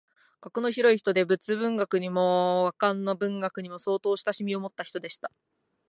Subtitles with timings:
[0.41, 5.31] 学の広い人で仏文学にも和漢の文学にも相当親しみをもった人でした